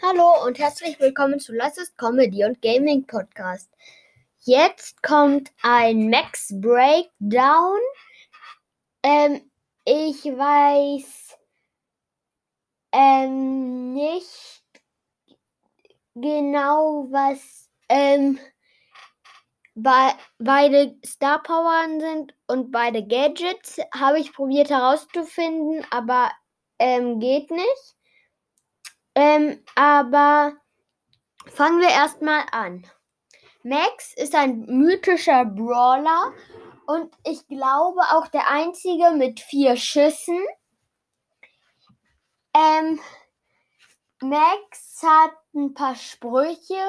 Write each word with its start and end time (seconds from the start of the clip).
Hallo 0.00 0.44
und 0.46 0.60
herzlich 0.60 1.00
willkommen 1.00 1.40
zu 1.40 1.52
Lasses 1.52 1.96
Comedy 1.96 2.44
und 2.44 2.62
Gaming 2.62 3.04
Podcast. 3.04 3.68
Jetzt 4.38 5.02
kommt 5.02 5.50
ein 5.60 6.08
Max 6.08 6.54
Breakdown. 6.54 7.80
Ähm, 9.02 9.50
ich 9.84 10.24
weiß 10.24 11.36
ähm, 12.92 13.92
nicht 13.92 14.62
genau, 16.14 17.08
was 17.10 17.68
ähm, 17.88 18.38
be 19.74 20.12
beide 20.38 20.96
Star 21.04 21.42
Powern 21.42 21.98
sind 21.98 22.34
und 22.46 22.70
beide 22.70 23.04
Gadgets. 23.04 23.80
Habe 23.92 24.20
ich 24.20 24.32
probiert 24.32 24.70
herauszufinden, 24.70 25.84
aber 25.90 26.30
ähm, 26.78 27.18
geht 27.18 27.50
nicht. 27.50 27.97
Ähm, 29.18 29.60
aber 29.74 30.52
fangen 31.48 31.80
wir 31.80 31.88
erstmal 31.88 32.44
an. 32.52 32.86
Max 33.64 34.14
ist 34.14 34.32
ein 34.36 34.60
mythischer 34.66 35.44
Brawler 35.44 36.32
und 36.86 37.12
ich 37.24 37.44
glaube 37.48 38.00
auch 38.12 38.28
der 38.28 38.48
einzige 38.48 39.10
mit 39.10 39.40
vier 39.40 39.74
Schüssen. 39.74 40.40
Ähm, 42.54 43.00
Max 44.20 45.02
hat 45.02 45.32
ein 45.52 45.74
paar 45.74 45.96
Sprüche 45.96 46.84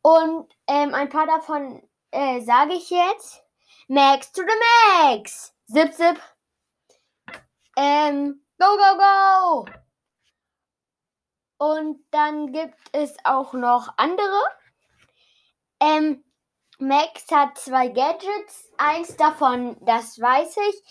und 0.00 0.50
ähm, 0.68 0.94
ein 0.94 1.10
paar 1.10 1.26
davon 1.26 1.86
äh, 2.12 2.40
sage 2.40 2.72
ich 2.72 2.88
jetzt. 2.88 3.42
Max 3.88 4.32
to 4.32 4.40
the 4.40 5.04
Max! 5.04 5.54
Zip, 5.70 5.92
zip. 5.92 6.18
Ähm, 7.76 8.42
go, 8.58 8.66
go, 8.78 9.66
go! 9.66 9.89
Und 11.60 12.02
dann 12.10 12.52
gibt 12.52 12.78
es 12.92 13.14
auch 13.22 13.52
noch 13.52 13.92
andere. 13.98 14.40
Ähm, 15.78 16.24
Max 16.78 17.26
hat 17.30 17.58
zwei 17.58 17.88
Gadgets. 17.88 18.72
Eins 18.78 19.14
davon, 19.18 19.76
das 19.82 20.18
weiß 20.18 20.56
ich. 20.56 20.82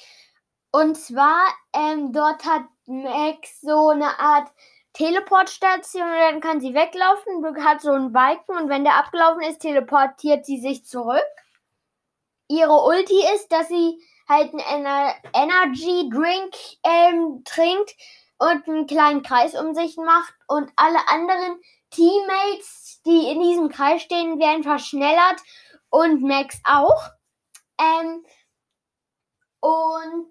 Und 0.72 0.96
zwar, 0.96 1.48
ähm, 1.74 2.14
dort 2.14 2.46
hat 2.46 2.66
Max 2.86 3.62
so 3.62 3.90
eine 3.90 4.20
Art 4.20 4.52
Teleportstation 4.94 6.04
und 6.04 6.20
dann 6.20 6.40
kann 6.40 6.62
sie 6.62 6.76
weglaufen. 6.76 7.66
Hat 7.66 7.82
so 7.82 7.90
einen 7.90 8.14
Balken 8.14 8.56
und 8.56 8.70
wenn 8.70 8.84
der 8.84 8.98
abgelaufen 8.98 9.42
ist, 9.42 9.62
teleportiert 9.62 10.46
sie 10.46 10.60
sich 10.60 10.86
zurück. 10.86 11.26
Ihre 12.48 12.84
Ulti 12.84 13.24
ist, 13.34 13.52
dass 13.52 13.70
sie 13.70 13.98
halt 14.28 14.54
einen 14.54 14.86
Ener 14.86 15.16
Energy 15.34 16.08
Drink 16.12 16.54
ähm, 16.84 17.42
trinkt 17.44 17.96
und 18.40 18.68
einen 18.68 18.88
kleinen 18.88 19.22
Kreis 19.22 19.54
um 19.54 19.76
sich 19.76 19.98
macht 19.98 20.34
und 20.48 20.72
alle 20.76 21.08
anderen 21.08 21.62
Teammates, 21.92 23.02
die 23.06 23.30
in 23.30 23.42
diesem 23.42 23.70
Kreis 23.70 24.02
stehen, 24.02 24.40
werden 24.40 24.64
verschnellert 24.64 25.42
und 25.90 26.22
Max 26.22 26.60
auch. 26.64 27.02
Ähm, 27.80 28.26
und 29.60 30.28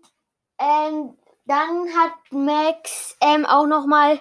ähm, 0.59 1.19
dann 1.45 1.89
hat 1.97 2.15
Max 2.31 3.17
ähm, 3.21 3.47
auch 3.47 3.67
nochmal 3.67 4.21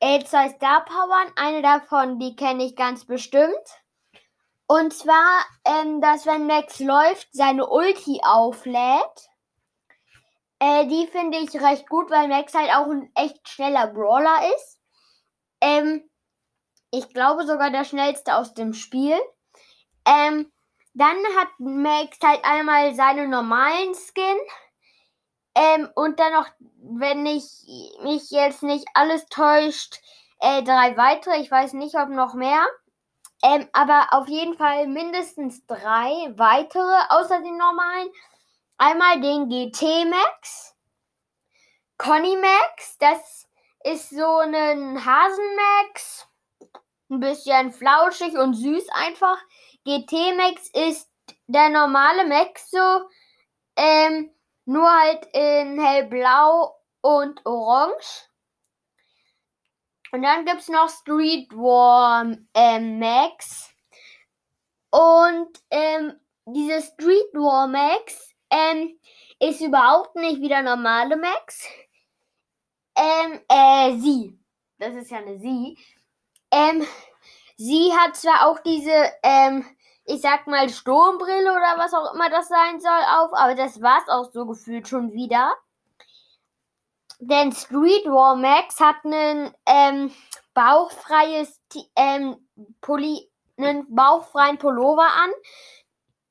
äh, 0.00 0.24
zwei 0.24 0.48
Star 0.50 0.84
Powern. 0.84 1.32
Eine 1.36 1.62
davon, 1.62 2.18
die 2.18 2.36
kenne 2.36 2.64
ich 2.64 2.76
ganz 2.76 3.04
bestimmt. 3.04 3.54
Und 4.66 4.92
zwar, 4.92 5.44
ähm, 5.64 6.00
dass 6.00 6.26
wenn 6.26 6.46
Max 6.46 6.78
läuft, 6.78 7.28
seine 7.32 7.68
Ulti 7.68 8.20
auflädt. 8.22 9.28
Äh, 10.60 10.86
die 10.86 11.06
finde 11.06 11.38
ich 11.38 11.54
recht 11.60 11.88
gut, 11.88 12.10
weil 12.10 12.28
Max 12.28 12.54
halt 12.54 12.70
auch 12.74 12.86
ein 12.86 13.10
echt 13.14 13.48
schneller 13.48 13.86
Brawler 13.88 14.40
ist. 14.54 14.80
Ähm, 15.60 16.08
ich 16.90 17.12
glaube 17.12 17.46
sogar 17.46 17.70
der 17.70 17.84
schnellste 17.84 18.36
aus 18.36 18.54
dem 18.54 18.74
Spiel. 18.74 19.18
Ähm, 20.04 20.50
dann 20.94 21.16
hat 21.38 21.48
Max 21.58 22.18
halt 22.22 22.44
einmal 22.44 22.94
seine 22.94 23.28
normalen 23.28 23.94
Skin. 23.94 24.38
Ähm, 25.54 25.88
und 25.94 26.18
dann 26.18 26.32
noch, 26.32 26.48
wenn 26.78 27.26
ich 27.26 27.44
mich 28.02 28.30
jetzt 28.30 28.62
nicht 28.62 28.86
alles 28.94 29.26
täuscht, 29.26 30.00
äh, 30.40 30.62
drei 30.62 30.96
weitere. 30.96 31.40
Ich 31.40 31.50
weiß 31.50 31.74
nicht, 31.74 31.96
ob 31.96 32.08
noch 32.08 32.34
mehr. 32.34 32.64
Ähm, 33.42 33.68
aber 33.72 34.08
auf 34.10 34.28
jeden 34.28 34.56
Fall 34.56 34.88
mindestens 34.88 35.64
drei 35.66 36.32
weitere 36.36 36.96
außer 37.10 37.40
den 37.40 37.56
normalen. 37.56 38.08
Einmal 38.80 39.20
den 39.20 39.48
GT 39.48 40.08
Max, 40.08 40.76
Conny 41.96 42.36
Max, 42.36 42.96
das 42.98 43.48
ist 43.82 44.10
so 44.10 44.38
ein 44.38 45.04
Hasenmax, 45.04 46.28
ein 47.10 47.18
bisschen 47.18 47.72
flauschig 47.72 48.34
und 48.34 48.54
süß 48.54 48.88
einfach. 48.90 49.36
GT 49.84 50.36
Max 50.36 50.70
ist 50.70 51.10
der 51.48 51.70
normale 51.70 52.24
Max 52.28 52.70
so, 52.70 53.00
ähm, 53.74 54.32
nur 54.64 54.88
halt 54.88 55.26
in 55.32 55.84
hellblau 55.84 56.76
und 57.00 57.44
orange. 57.44 58.28
Und 60.12 60.22
dann 60.22 60.44
gibt 60.44 60.60
es 60.60 60.68
noch 60.68 60.88
Street 60.88 61.50
War 61.52 62.32
ähm, 62.54 63.00
Max. 63.00 63.74
Und 64.90 65.48
ähm, 65.68 66.20
diese 66.46 66.80
Street 66.80 67.34
War 67.34 67.66
Max 67.66 68.36
ähm, 68.50 68.98
ist 69.40 69.60
überhaupt 69.60 70.16
nicht 70.16 70.40
wie 70.40 70.48
der 70.48 70.62
normale 70.62 71.16
Max. 71.16 71.66
Ähm, 72.96 73.40
äh, 73.48 73.98
sie. 73.98 74.38
Das 74.78 74.94
ist 74.94 75.10
ja 75.10 75.18
eine 75.18 75.38
sie. 75.38 75.78
Ähm, 76.50 76.86
sie 77.56 77.92
hat 77.92 78.16
zwar 78.16 78.46
auch 78.46 78.60
diese, 78.60 79.12
ähm, 79.22 79.64
ich 80.04 80.20
sag 80.20 80.46
mal, 80.46 80.68
Sturmbrille 80.68 81.52
oder 81.52 81.74
was 81.76 81.94
auch 81.94 82.14
immer 82.14 82.30
das 82.30 82.48
sein 82.48 82.80
soll 82.80 82.90
auf, 82.90 83.32
aber 83.34 83.54
das 83.54 83.80
war's 83.82 84.08
auch 84.08 84.32
so 84.32 84.46
gefühlt 84.46 84.88
schon 84.88 85.12
wieder. 85.12 85.54
Denn 87.20 87.52
Street 87.52 88.06
War 88.06 88.36
Max 88.36 88.78
hat 88.78 89.04
einen 89.04 89.52
ähm, 89.66 90.12
bauchfreies 90.54 91.60
ähm, 91.96 92.36
Pulli, 92.80 93.28
einen 93.56 93.92
bauchfreien 93.92 94.58
Pullover 94.58 95.06
an 95.06 95.30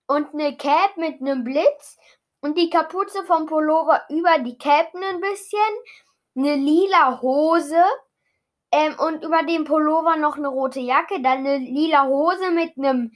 und 0.07 0.34
eine 0.34 0.57
Cap 0.57 0.97
mit 0.97 1.22
einem 1.22 1.44
Blitz 1.44 1.97
und 2.41 2.57
die 2.57 2.69
Kapuze 2.69 3.23
vom 3.25 3.45
Pullover 3.45 4.03
über 4.09 4.40
die 4.40 4.57
Cap 4.57 4.94
ein 4.95 5.22
bisschen, 5.22 5.59
eine 6.35 6.56
lila 6.56 7.22
Hose 7.22 7.84
ähm, 8.72 8.95
und 9.00 9.23
über 9.23 9.44
dem 9.44 9.66
Pullover 9.66 10.16
noch 10.16 10.38
eine 10.38 10.47
rote 10.47 10.79
Jacke, 10.79 11.22
dann 11.22 11.40
eine 11.40 11.57
lila 11.57 12.06
Hose 12.06 12.51
mit 12.51 12.78
einem 12.78 13.12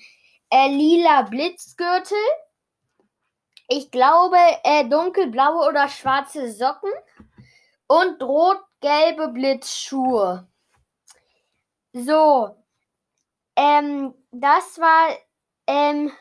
äh, 0.50 0.70
lila 0.70 1.24
Blitzgürtel. 1.24 2.18
Ich 3.68 3.90
glaube 3.92 4.38
äh, 4.64 4.86
dunkelblaue 4.86 5.68
oder 5.68 5.88
schwarze 5.88 6.52
Socken 6.52 6.92
und 7.88 8.22
rot-gelbe 8.22 9.30
Blitzschuhe. 9.30 10.48
So, 11.94 12.56
ähm, 13.56 14.14
das 14.32 14.80
war 14.80 15.16
ähm, 15.68 16.12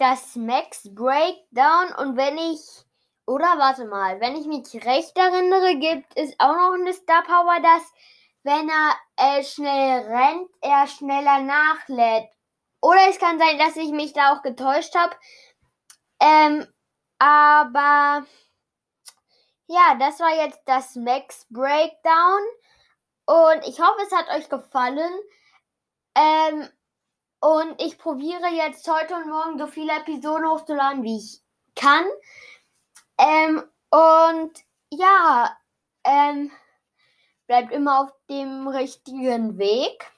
das 0.00 0.34
Max 0.34 0.88
Breakdown 0.94 1.92
und 1.98 2.16
wenn 2.16 2.38
ich, 2.38 2.60
oder 3.26 3.58
warte 3.58 3.84
mal, 3.84 4.20
wenn 4.20 4.34
ich 4.34 4.46
mich 4.46 4.84
recht 4.84 5.16
erinnere, 5.16 5.76
gibt 5.76 6.16
es 6.16 6.34
auch 6.38 6.56
noch 6.56 6.74
eine 6.74 6.92
Star 6.94 7.22
Power, 7.22 7.60
dass 7.60 7.82
wenn 8.42 8.68
er 8.68 8.94
äh, 9.16 9.44
schnell 9.44 10.06
rennt, 10.06 10.48
er 10.62 10.86
schneller 10.86 11.40
nachlädt. 11.40 12.30
Oder 12.80 13.08
es 13.10 13.18
kann 13.18 13.38
sein, 13.38 13.58
dass 13.58 13.76
ich 13.76 13.90
mich 13.90 14.14
da 14.14 14.32
auch 14.32 14.42
getäuscht 14.42 14.94
habe. 14.94 15.14
Ähm, 16.18 16.66
aber 17.18 18.24
ja, 19.66 19.94
das 19.98 20.18
war 20.20 20.34
jetzt 20.34 20.62
das 20.64 20.96
Max 20.96 21.46
Breakdown. 21.50 22.40
Und 23.26 23.68
ich 23.68 23.78
hoffe, 23.78 24.00
es 24.06 24.12
hat 24.12 24.28
euch 24.30 24.48
gefallen. 24.48 25.12
Ähm, 26.14 26.68
und 27.40 27.80
ich 27.80 27.98
probiere 27.98 28.48
jetzt 28.48 28.86
heute 28.88 29.16
und 29.16 29.28
morgen 29.28 29.58
so 29.58 29.66
viele 29.66 29.92
Episoden 29.92 30.48
hochzuladen, 30.48 31.02
wie 31.02 31.16
ich 31.16 31.40
kann. 31.74 32.04
Ähm, 33.18 33.62
und 33.90 34.52
ja, 34.90 35.56
ähm, 36.04 36.50
bleibt 37.46 37.72
immer 37.72 38.00
auf 38.00 38.12
dem 38.28 38.68
richtigen 38.68 39.58
Weg. 39.58 40.10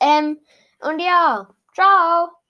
Ähm, 0.00 0.40
und 0.80 1.00
ja, 1.00 1.48
ciao. 1.74 2.43